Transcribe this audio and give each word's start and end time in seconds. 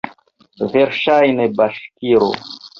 Verŝajne, 0.71 1.47
baŝkiro! 1.61 2.35